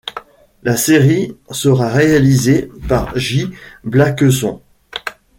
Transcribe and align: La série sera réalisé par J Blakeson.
La 0.63 0.77
série 0.77 1.37
sera 1.51 1.87
réalisé 1.89 2.71
par 2.89 3.15
J 3.19 3.51
Blakeson. 3.83 4.59